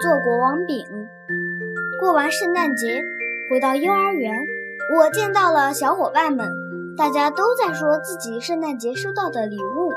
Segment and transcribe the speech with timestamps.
[0.00, 0.86] 做国王饼。
[2.00, 3.02] 过完圣诞节，
[3.50, 4.32] 回到幼儿园，
[4.96, 6.48] 我见到了小伙伴们，
[6.96, 9.92] 大家都在说自己圣诞节收到的礼物。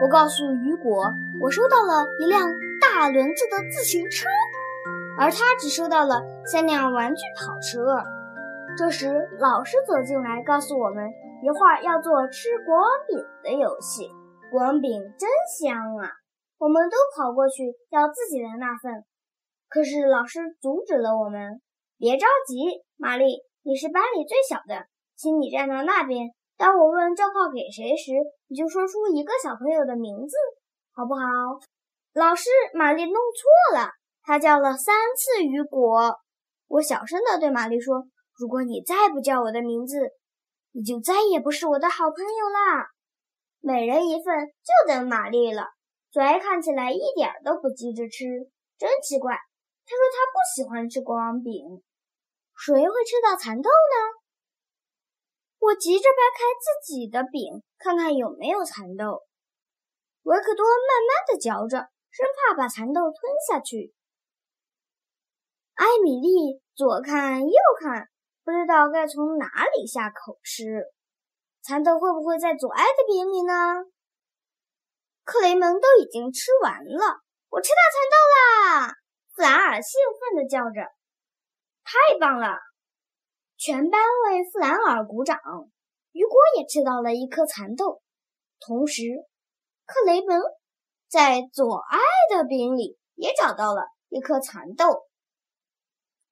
[0.00, 2.48] 我告诉雨果，我收到了一辆
[2.80, 4.28] 大轮子的自行车，
[5.18, 8.04] 而他只收到了三辆玩具跑车。
[8.78, 11.10] 这时，老师走进来，告诉我们
[11.42, 14.08] 一会儿要做吃国王饼的游戏。
[14.50, 16.10] 国王饼真香啊！
[16.58, 19.04] 我们都跑过去要自己的那份，
[19.70, 21.62] 可是老师阻止了我们。
[21.96, 26.30] 别着急，玛丽，你是班里最小的，请你站到那边。
[26.56, 28.12] 当我问这话给谁时，
[28.48, 30.36] 你就说出一个小朋友的名字，
[30.92, 31.22] 好不好？
[32.12, 33.90] 老师，玛丽弄错了，
[34.22, 36.16] 她叫了三次雨果。
[36.66, 38.04] 我小声地对玛丽说
[38.36, 40.10] ：“如果你再不叫我的名字，
[40.72, 42.88] 你就再也不是我的好朋友啦。”
[43.62, 45.66] 每人一份，就等玛丽了。
[46.10, 48.24] 嘴看起来一点都不急着吃，
[48.78, 49.36] 真奇怪。
[49.90, 51.82] 他说他不喜欢吃国王饼，
[52.54, 53.96] 谁会吃到蚕豆呢？
[55.58, 59.26] 我急着掰开自己的饼，看看有没有蚕豆。
[60.22, 63.14] 维克多慢慢的嚼着，生怕把蚕豆吞
[63.48, 63.92] 下去。
[65.74, 68.06] 艾米丽左看右看，
[68.44, 70.84] 不知道该从哪里下口吃。
[71.62, 73.54] 蚕豆会不会在左爱的饼里呢？
[75.24, 78.99] 克雷蒙都已经吃完了，我吃到蚕豆啦！
[79.40, 80.82] 弗兰尔兴奋地叫着
[81.82, 82.58] ：“太棒了！”
[83.56, 85.38] 全班为弗兰尔鼓掌。
[86.12, 88.02] 雨果也吃到了一颗蚕豆，
[88.58, 89.02] 同时，
[89.86, 90.42] 克雷蒙
[91.08, 91.98] 在左爱
[92.36, 95.06] 的饼里也找到了一颗蚕豆。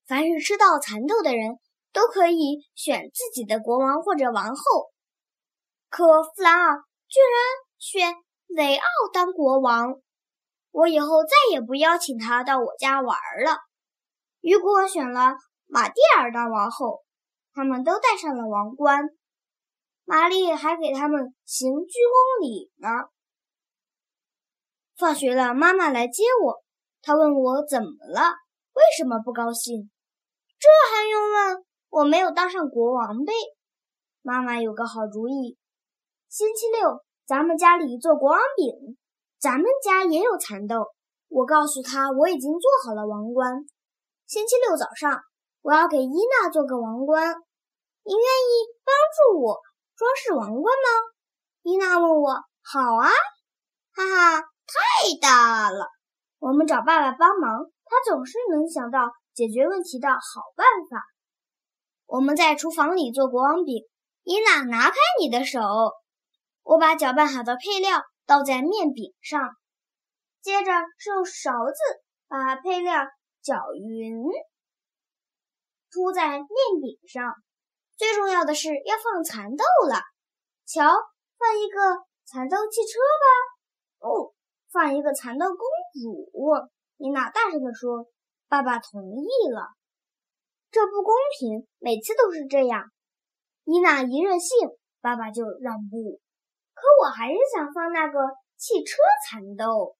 [0.06, 1.59] 凡是吃到蚕豆的人
[1.95, 4.91] 都可以选自己的国王或者王后。
[5.89, 7.40] 可弗兰尔居然
[7.79, 8.14] 选
[8.48, 9.95] 雷奥当国王，
[10.78, 13.58] 我以后再也不邀请他到我家玩了。
[14.40, 15.34] 雨果选了
[15.66, 17.02] 马蒂尔当王后，
[17.52, 19.08] 他们都戴上了王冠，
[20.05, 22.89] 玛丽还给他们行鞠躬礼呢。
[24.96, 26.62] 放学了，妈妈来接我，
[27.02, 28.36] 她问我怎么了，
[28.72, 29.90] 为什么不高兴？
[30.60, 31.64] 这还用问？
[31.89, 33.33] 我没有当上国王呗。
[34.22, 35.58] 妈妈有个好主意。
[36.28, 38.96] 星期六，咱们家里做国王饼。
[39.41, 40.87] 咱们家也有蚕豆。
[41.29, 43.53] 我告诉他，我已经做好了王冠。
[44.27, 45.21] 星期六早上，
[45.63, 47.37] 我要给伊娜做个王冠。
[48.03, 48.53] 你愿意
[48.85, 49.61] 帮助我
[49.97, 50.89] 装饰王冠吗？
[51.63, 52.35] 伊娜问我。
[52.63, 53.09] 好啊，
[53.95, 55.87] 哈哈，太大了。
[56.39, 61.05] 我们找爸爸帮忙，他总是能想到解决问题的好办法。
[62.07, 63.85] 我们在厨房里做国王饼。
[64.25, 65.61] 伊娜，拿开你的手。
[66.63, 69.56] 我把搅拌好的配料倒在面饼上，
[70.42, 71.78] 接着是用勺子
[72.28, 73.06] 把配料
[73.40, 74.22] 搅匀，
[75.90, 76.46] 铺在面
[76.83, 77.33] 饼上。
[77.96, 80.02] 最重要的是要放蚕豆了。
[80.66, 80.84] 瞧，
[81.39, 84.06] 放一个蚕豆汽车吧。
[84.06, 84.34] 哦，
[84.70, 85.56] 放一个蚕豆公
[85.95, 86.30] 主。
[86.98, 88.08] 妮娜大声地说
[88.46, 89.68] ：“爸爸同意了。”
[90.70, 92.84] 这不公平，每次都是这样。
[93.64, 94.68] 伊娜一任性，
[95.00, 96.20] 爸爸就让步。
[96.80, 98.18] 可我还是想放那个
[98.56, 98.96] 汽车
[99.27, 99.96] 蚕豆，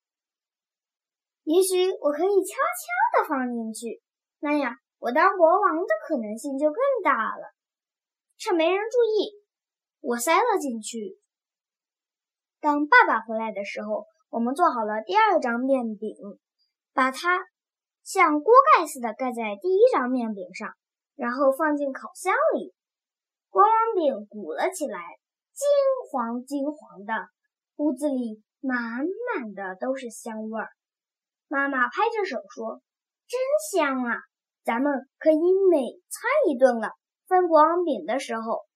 [1.45, 4.01] 也许我可以悄悄地放进去，
[4.39, 7.53] 那样我当国王的可能性就更大了。
[8.37, 9.33] 趁没人注意，
[10.01, 11.19] 我塞了进去。
[12.61, 16.17] 当爸爸回来的时候，我们做好了第二张面饼，
[16.93, 17.47] 把它
[18.05, 20.73] 像锅盖似的盖在第一张面饼上，
[21.17, 22.75] 然后放进烤箱里。
[23.51, 25.19] 国王饼鼓了起来。
[25.59, 25.67] 金
[26.09, 27.13] 黄金黄的，
[27.75, 28.79] 屋子里满
[29.35, 30.69] 满的都是香味儿。
[31.49, 32.81] 妈妈拍着手说
[33.27, 33.41] ：“真
[33.73, 34.19] 香啊！
[34.63, 35.79] 咱们可以美
[36.11, 36.93] 餐一顿了。”
[37.27, 38.67] 分国王饼的时候，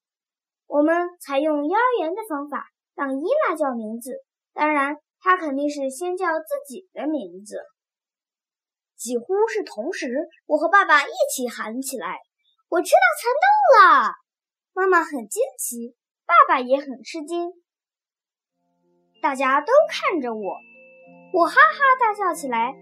[0.67, 4.17] 我们采用幼儿园的方法，让伊娜叫名字。
[4.52, 7.61] 当然，她肯定是先叫自己的名字。
[8.96, 10.08] 几乎是同时，
[10.46, 12.19] 我和爸爸一起喊起来
[12.69, 13.46] ：“我吃到蚕豆
[13.79, 14.14] 了！”
[14.75, 15.94] 妈妈很惊奇。
[16.32, 17.52] 爸爸也很吃惊，
[19.20, 20.56] 大家都看着我，
[21.34, 22.75] 我哈哈大笑起来，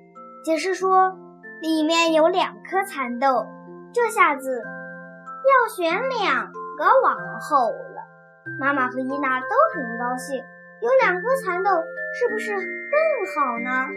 [0.44, 1.18] 解释说
[1.60, 3.44] 里面有两颗蚕豆，
[3.92, 8.06] 这下子要选两个王后了。
[8.60, 10.38] 妈妈和伊娜都很高兴，
[10.80, 11.70] 有两颗蚕豆
[12.14, 12.62] 是不是更
[13.34, 13.88] 好呢？